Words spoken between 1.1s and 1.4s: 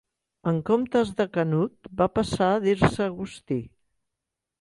de